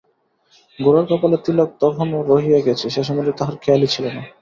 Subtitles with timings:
[0.79, 4.21] গোরার কপালে তিলক তখনো রহিয়া গেছে, সে সম্বন্ধে তাহার খেয়ালই ছিল না।